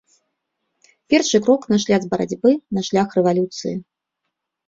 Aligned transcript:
Першы 1.13 1.37
крок 1.47 1.61
на 1.73 1.77
шлях 1.83 2.07
барацьбы, 2.13 2.51
на 2.77 2.81
шлях 2.87 3.09
рэвалюцыі. 3.17 3.75